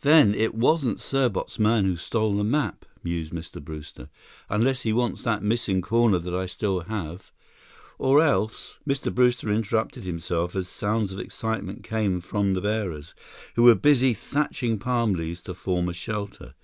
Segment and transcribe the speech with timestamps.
[0.00, 3.62] "Then it wasn't Serbot's man who stole the map," mused Mr.
[3.64, 4.08] Brewster,
[4.48, 7.30] "unless he wants that missing corner that I still have.
[7.96, 9.14] Or else—" Mr.
[9.14, 13.14] Brewster interrupted himself, as sounds of excitement came from the bearers,
[13.54, 16.54] who were busy thatching palm leaves to form a shelter.